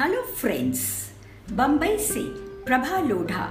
Friends 0.00 1.10
Bombay 1.52 1.98
से 1.98 2.20
प्रभा 2.64 2.98
लोढ़ा 2.98 3.42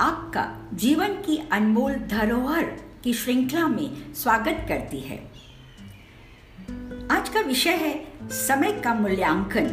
आपका 0.00 0.70
जीवन 0.74 1.08
की 1.08 1.48
अनमोल 1.52 1.94
धरोहर 1.94 2.62
की 3.04 3.14
श्रृंखला 3.14 3.68
में 3.68 4.14
स्वागत 4.14 4.66
करती 4.68 5.00
है। 5.00 5.16
आज 7.10 7.28
का 7.28 7.40
विषय 7.40 7.70
है 7.70 8.08
समय 8.22 8.72
का 8.72 8.94
मूल्यांकन। 8.94 9.66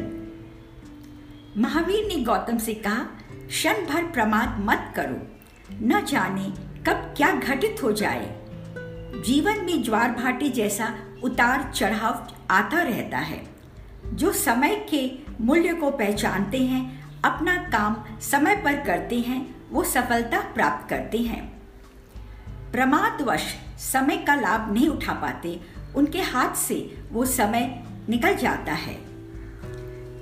महावीर 1.58 2.08
ने 2.08 2.24
गौतम 2.24 2.58
से 2.58 2.74
कहा, 2.74 3.08
क्षण 3.48 3.74
भर 3.74 4.04
प्रमाद 4.04 4.58
मत 4.60 4.94
करो, 4.96 5.28
न 5.88 6.06
जाने 6.06 6.52
कब 6.84 7.14
क्या 7.18 7.32
घटित 7.32 7.84
हो 7.84 7.92
जाए। 7.92 8.46
जीवन 9.26 9.66
में 9.66 9.84
ज्वार 9.84 10.12
भाटी 10.12 10.50
जैसा 10.50 10.96
उतार 11.24 11.72
चढ़ाव 11.76 12.34
आता 12.50 12.82
रहता 12.82 13.18
है। 13.18 13.55
जो 14.14 14.34
समय 14.34 14.88
के 14.90 15.12
मूल्य 15.42 15.74
को 15.74 15.92
पहचानते 15.92 16.58
हैं, 16.58 17.06
अपना 17.22 17.56
काम 17.56 18.20
समय 18.20 18.56
पर 18.56 18.86
करते 18.86 19.20
हैं, 19.20 19.56
वो 19.72 19.84
सफलता 19.84 20.40
प्राप्त 20.40 20.90
करते 20.90 21.18
हैं। 21.18 21.62
प्रमादवश 22.72 23.56
समय 23.78 24.18
का 24.18 24.36
लाभ 24.36 24.74
नहीं 24.74 24.88
उठा 24.88 25.14
पाते, 25.14 25.62
उनके 25.96 26.22
हाथ 26.22 26.56
से 26.56 27.04
वो 27.12 27.26
समय 27.26 27.84
निकल 28.10 28.36
जाता 28.36 28.74
है। 28.74 28.94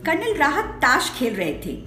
कर्नल 0.04 0.34
राहत 0.34 0.66
ताश 0.66 1.14
खेल 1.18 1.36
रहे 1.36 1.62
थे। 1.66 1.84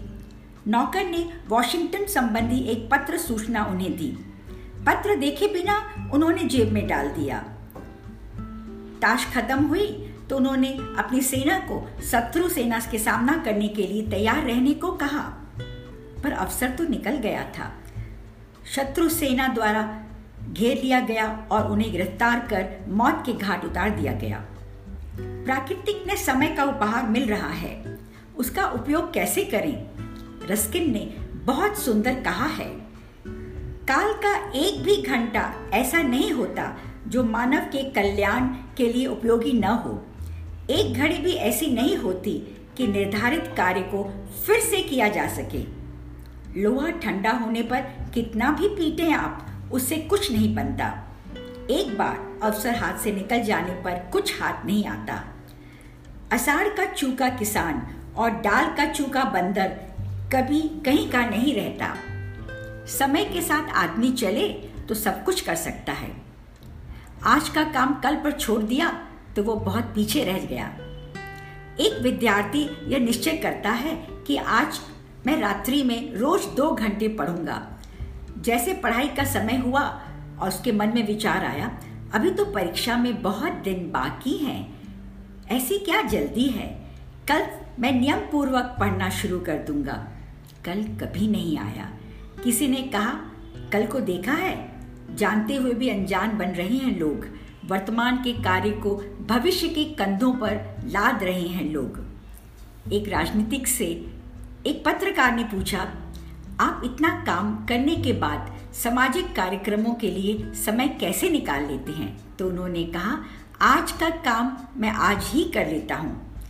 नौकर 0.69 1.05
ने 1.05 1.33
वॉशिंगटन 1.49 2.07
संबंधी 2.07 2.59
एक 2.59 2.91
पत्र 2.91 3.19
सूचना 3.19 3.65
उन्हें 3.65 3.97
दी। 3.97 4.19
पत्र 4.87 5.17
देखे 5.17 5.47
बिना 5.47 6.09
उन्होंने 6.13 6.45
जेब 6.45 6.73
में 6.73 6.87
डाल 6.87 7.09
दिया। 7.09 7.39
ताश 9.03 9.27
खत्म 9.35 9.65
हुई 9.65 10.06
तो 10.31 10.37
उन्होंने 10.37 10.69
अपनी 10.99 11.21
सेना 11.21 11.59
को 11.59 11.91
शत्रु 12.03 12.49
सेना 12.49 12.81
के 12.81 12.99
सामना 12.99 13.37
करने 13.37 13.69
के 13.69 13.83
लिए 13.83 14.07
तैयार 14.07 14.43
रहने 14.43 14.75
को 14.75 14.93
कहा। 14.93 15.21
पर 16.25 16.33
अवसर 16.33 16.71
तो 16.71 16.85
निकल 16.85 17.11
गया 17.11 17.45
था। 17.59 17.73
शत्रु 18.75 19.09
सेना 19.09 19.49
द्वारा 19.49 20.03
घेर 20.53 20.83
लिया 20.83 21.01
गया 21.01 21.47
और 21.51 21.71
उन्हें 21.71 21.93
गिरफ़्तार 21.93 22.39
कर 22.39 22.85
मौत 22.89 23.23
के 23.27 23.33
घाट 23.33 23.65
उतार 23.65 23.91
दिया 23.91 24.13
गया। 24.13 24.45
प्राकृतिक 25.21 26.05
ने 26.07 26.17
समय 26.17 26.49
का 26.49 26.65
उपहार 26.65 27.07
मिल 27.07 27.29
रहा 27.29 27.49
है। 27.49 27.99
उसका 28.37 28.67
उपयोग 28.67 29.13
कैसे 29.13 29.45
करें? 29.45 29.87
रस्किन 30.47 30.93
ने 30.93 31.15
बहुत 31.33 31.79
सुंदर 31.79 32.15
कहा 32.15 32.47
है। 32.47 32.87
काल 33.89 34.13
का 34.13 34.51
एक 34.51 34.83
भी 34.83 35.03
घंटा 35.03 35.55
ऐसा 35.73 36.03
नहीं 36.03 36.33
होता 36.33 36.77
जो 37.09 37.25
मानव 37.25 37.61
के 37.61 37.91
कल्याण 37.91 38.41
के 38.77 38.93
लिए 38.93 39.07
उपयोगी 39.07 39.53
न 39.53 39.65
हो। 39.65 40.07
एक 40.71 40.95
घड़ी 40.95 41.19
भी 41.19 41.33
ऐसी 41.33 41.67
नहीं 41.67 41.97
होती 41.97 42.57
कि 42.77 42.87
निर्धारित 42.87 43.45
कार्य 43.57 43.81
को 43.81 44.27
फिर 44.47 44.61
से 44.61 44.83
किया 44.83 45.09
जा 45.09 45.29
सके। 45.29 45.63
लोहा 46.61 46.91
ठंडा 46.91 47.31
होने 47.31 47.63
पर 47.63 47.81
कितना 48.15 48.51
भी 48.51 48.69
पीटे 48.69 49.13
आप, 49.13 49.47
उससे 49.73 49.97
कुछ 49.97 50.33
नहीं 50.33 50.55
बनता। 50.55 50.87
एक 51.71 51.99
बार 51.99 52.41
अवसर 52.43 52.75
हाथ 52.75 52.99
से 52.99 53.13
निकल 53.13 53.43
जाने 53.43 53.73
पर 53.73 54.11
कुछ 54.13 54.43
हाथ 54.43 54.67
नहीं 54.67 54.85
आता। 54.85 55.25
असार 56.33 56.69
का 56.69 56.85
चूका 56.85 57.29
किसान 57.29 57.87
और 58.17 58.31
डाल 58.31 58.77
का 58.77 58.93
चूका 58.93 59.25
बंदर 59.25 59.69
कभी 60.33 60.61
कहीं 60.61 61.11
का 61.11 61.27
नहीं 61.27 61.55
रहता। 61.55 61.95
समय 62.87 63.25
के 63.25 63.41
साथ 63.43 63.69
आदमी 63.69 64.13
चले 64.13 64.49
तो 64.89 64.95
सब 64.95 65.25
कुछ 65.25 65.41
कर 65.41 65.55
सकता 65.55 65.93
है। 65.93 66.17
आज 67.25 67.49
का 67.49 67.63
काम 67.63 67.95
कल 67.95 68.17
पर 68.17 68.33
छोड़ 68.33 68.63
दिया 68.63 69.06
तो 69.37 69.43
वो 69.43 69.55
बहुत 69.55 69.85
पीछे 69.85 70.25
रह 70.25 70.39
गया। 70.39 70.67
एक 71.81 71.99
विद्यार्थी 72.03 72.93
यह 72.93 72.99
निश्चय 72.99 73.37
करता 73.37 73.71
है 73.71 74.07
कि 74.27 74.37
आज 74.37 74.81
मैं 75.27 75.41
रात्रि 75.41 75.83
में 75.83 76.15
रोज 76.15 76.45
दो 76.45 76.71
घंटे 76.71 77.09
पढ़ूँगा। 77.09 77.81
जैसे 78.39 78.75
पढ़ाई 78.75 79.09
का 79.09 79.25
समय 79.25 79.57
हुआ 79.57 79.81
और 80.41 80.49
उसके 80.49 80.73
मन 80.73 80.89
में 80.89 81.07
विचार 81.07 81.45
आया, 81.45 81.79
अभी 82.15 82.31
तो 82.31 82.45
परीक्षा 82.45 82.97
में 82.97 83.23
बहुत 83.23 83.53
दिन 83.53 83.91
बाकी 83.91 84.37
हैं। 84.37 84.77
ऐसी 85.51 85.79
क्या 85.79 86.03
जल्दी 86.03 86.45
है? 86.45 86.87
कल 87.31 87.47
मैं 87.79 87.93
नियम 87.93 88.19
पूर्वक 88.19 88.77
पढ़ना 88.81 89.11
शुरू 89.11 89.41
कर 89.41 89.59
दूँगा। 89.59 90.09
कल 90.65 90.83
कभी 90.83 91.29
नहीं 91.29 91.59
आया। 91.59 91.91
किसी 92.45 92.69
ने 92.69 92.83
कहा, 92.83 93.13
कल 93.73 93.87
को 93.87 94.01
देखा 94.01 94.33
है? 94.33 94.73
जानते 95.15 95.55
हुए 95.55 95.73
भी 95.73 95.89
अनजान 95.89 96.39
बन 96.39 96.47
रहे 96.47 96.77
हैं 96.77 96.99
लोग। 96.99 97.27
वर्तमान 97.67 98.17
के 98.17 98.33
कार्य 98.33 98.71
को 98.71 98.95
भविष्य 99.27 99.69
के 99.69 99.85
कंधों 99.85 100.33
पर 100.33 100.83
लाद 100.85 101.23
रहे 101.23 101.47
हैं 101.49 101.71
लोग। 101.73 102.05
एक 102.93 103.09
राजनीतिक 103.09 103.67
से 103.67 103.85
एक 104.67 104.85
पत्रकार 104.87 105.35
ने 105.37 105.45
पूछा, 105.45 105.87
आप 106.61 106.83
इतना 106.85 107.09
काम 107.27 107.55
करने 107.67 107.97
के 107.97 108.13
बाद 108.13 108.55
सामाजिक 108.75 109.35
कार्यक्रमों 109.37 109.95
के 109.95 110.11
लिए 110.11 110.53
समय 110.55 110.89
कैसे 110.89 111.31
निकाल 111.31 111.65
लेते 111.65 111.93
हैं? 111.93 112.37
तो 112.39 112.49
उन्होंने 112.49 112.85
कहा, 112.85 113.19
आज 113.61 113.93
का 113.93 114.11
काम 114.11 114.57
मैं 114.77 114.91
आज 114.91 115.25
ही 115.25 115.45
कर 115.45 115.67
लेता 115.67 115.95
हूँ। 115.95 116.41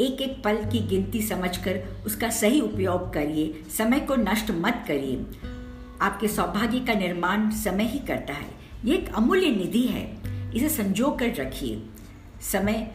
एक 0.00 0.20
एक 0.20 0.42
पल 0.44 0.56
की 0.56 0.80
गिनती 0.80 1.22
समझकर 1.22 2.02
उसका 2.06 2.30
सही 2.30 2.60
उपयोग 2.60 3.12
करिए, 3.12 3.62
समय 3.78 4.00
को 4.00 4.16
नष्ट 4.16 4.50
मत 4.50 4.84
करिए। 4.88 5.26
आपके 6.00 6.28
सौभाग्य 6.28 6.80
का 6.80 6.94
निर्माण 6.94 7.50
समय 7.50 7.84
ही 7.84 7.98
करता 7.98 8.32
है। 8.32 8.50
ये 8.84 8.94
एक 8.94 9.14
अमूल्य 9.14 9.46
निधि 9.46 9.82
है। 9.82 10.21
इसे 10.54 10.68
संजो 10.68 11.10
कर 11.10 11.34
रखिए। 11.34 11.82
समय 12.40 12.92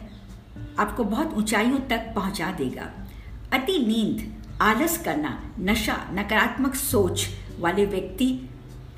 आपको 0.78 1.04
बहुत 1.04 1.34
ऊंचाइयों 1.34 1.78
तक 1.78 2.12
पहुँचा 2.14 2.52
देगा। 2.52 3.06
अति 3.52 3.78
नींद, 3.78 4.42
आलस 4.60 4.98
करना, 5.04 5.54
नशा, 5.60 6.08
नकारात्मक 6.12 6.74
सोच 6.74 7.28
वाले 7.60 7.86
व्यक्ति 7.86 8.48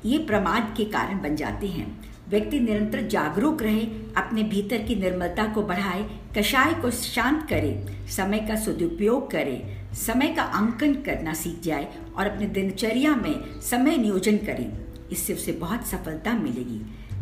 ये 0.05 0.17
प्रमाद 0.17 0.73
के 0.77 0.85
कारण 0.85 1.21
बन 1.21 1.35
जाते 1.35 1.67
हैं। 1.67 2.11
व्यक्ति 2.29 2.59
निरंतर 2.59 3.01
जागरूक 3.07 3.61
रहे, 3.61 3.81
अपने 4.17 4.43
भीतर 4.43 4.77
की 4.77 4.95
निर्मलता 4.95 5.53
को 5.53 5.61
बढ़ाए, 5.61 6.09
कषाय 6.37 6.73
को 6.73 6.91
शांत 6.91 7.47
करे, 7.49 7.85
समय 8.09 8.39
का 8.39 8.55
सदुपयोग 8.55 9.31
करे, 9.31 9.77
समय 9.93 10.27
का 10.27 10.43
अंकन 10.43 10.93
करना 10.93 11.33
सीख 11.33 11.61
जाए 11.63 11.93
और 12.17 12.27
अपने 12.27 12.45
दिनचर्या 12.45 13.15
में 13.15 13.61
समय 13.61 13.97
नियोजन 13.97 14.37
करें। 14.37 14.71
इससे 15.11 15.33
उसे 15.33 15.51
बहुत 15.51 15.87
सफलता 15.87 16.33
मिलेगी। 16.33 16.81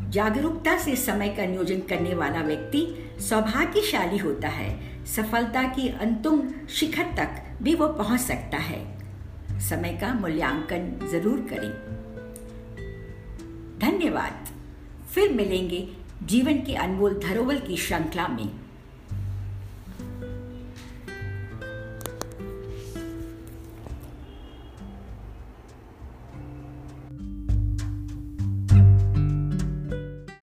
जागरूकता 0.09 0.77
से 0.77 0.95
समय 0.95 1.29
का 1.29 1.45
नियोजन 1.45 1.79
करने 1.79 2.15
वाला 2.15 2.41
व्यक्ति 2.41 2.87
सौभाग्यशाली 3.19 4.17
होता 4.17 4.47
है। 4.47 5.05
सफलता 5.05 5.63
की 5.63 5.89
अंतिम 5.89 6.67
शिखर 6.69 7.03
तक 7.03 7.57
भी 7.63 7.75
वो 7.75 7.87
पहुँच 7.87 8.19
सकता 8.19 8.57
है। 8.57 8.79
समय 9.59 9.97
का 10.01 10.13
मूल्यांकन 10.13 11.09
ज़रूर 11.11 11.47
करें। 11.49 11.69
धन्यवाद। 13.79 14.47
फिर 15.13 15.33
मिलेंगे 15.33 15.87
जीवन 16.23 16.53
के 16.53 16.75
अनमोल 16.75 17.19
धरोवल 17.19 17.59
की 17.59 17.77
श्रृंखला 17.77 18.27
में। 18.27 18.49